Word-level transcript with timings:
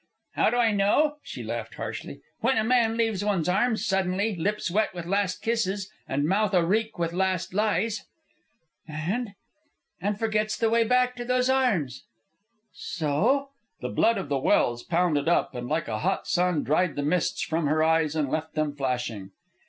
"How 0.33 0.49
do 0.49 0.57
I 0.57 0.71
know?" 0.71 1.17
She 1.21 1.43
laughed 1.43 1.75
harshly. 1.75 2.21
"When 2.39 2.57
a 2.57 2.63
man 2.63 2.97
leaves 2.97 3.23
one's 3.23 3.47
arms 3.47 3.85
suddenly, 3.85 4.35
lips 4.35 4.71
wet 4.71 4.95
with 4.95 5.05
last 5.05 5.43
kisses 5.43 5.91
and 6.09 6.25
mouth 6.25 6.55
areek 6.55 6.97
with 6.97 7.13
last 7.13 7.53
lies!" 7.53 8.07
"And?" 8.87 9.35
"Forgets 10.17 10.57
the 10.57 10.71
way 10.71 10.85
back 10.85 11.15
to 11.17 11.23
those 11.23 11.51
arms." 11.51 12.03
"So?" 12.73 13.49
The 13.81 13.89
blood 13.89 14.17
of 14.17 14.27
the 14.27 14.39
Welse 14.39 14.81
pounded 14.81 15.29
up, 15.29 15.53
and 15.53 15.69
like 15.69 15.87
a 15.87 15.99
hot 15.99 16.25
sun 16.27 16.63
dried 16.63 16.95
the 16.95 17.03
mists 17.03 17.43
from 17.43 17.67
her 17.67 17.83
eyes 17.83 18.15
and 18.15 18.27
left 18.31 18.55
them 18.55 18.75
flashing. 18.75 19.29